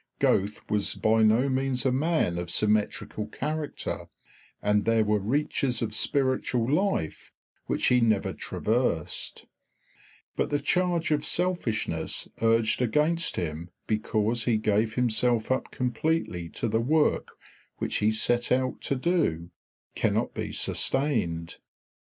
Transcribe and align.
Goethe 0.17 0.61
was 0.67 0.95
by 0.95 1.21
no 1.21 1.47
means 1.47 1.85
a 1.85 1.91
man 1.91 2.39
of 2.39 2.49
symmetrical 2.49 3.27
character, 3.27 4.07
and 4.59 4.83
there 4.83 5.03
were 5.03 5.19
reaches 5.19 5.79
of 5.83 5.93
spiritual 5.93 6.67
life 6.67 7.31
which 7.67 7.85
he 7.89 8.01
never 8.01 8.33
traversed; 8.33 9.45
but 10.35 10.49
the 10.49 10.57
charge 10.57 11.11
of 11.11 11.23
selfishness 11.23 12.27
urged 12.41 12.81
against 12.81 13.35
him 13.35 13.69
because 13.85 14.45
he 14.45 14.57
gave 14.57 14.95
himself 14.95 15.51
up 15.51 15.69
completely 15.69 16.49
to 16.49 16.67
the 16.67 16.81
work 16.81 17.33
which 17.77 17.97
he 17.97 18.09
set 18.11 18.51
out 18.51 18.81
to 18.81 18.95
do 18.95 19.51
cannot 19.93 20.33
be 20.33 20.51
sustained. 20.51 21.57